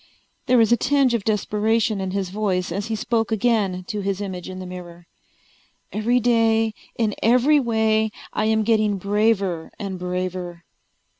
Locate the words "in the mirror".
4.49-5.05